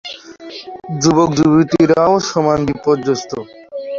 [1.01, 3.31] যুবক-যুবতীরাও সমান বিপর্যস্ত।